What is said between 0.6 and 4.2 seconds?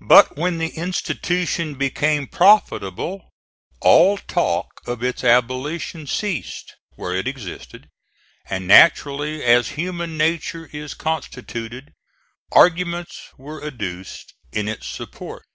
institution became profitable, all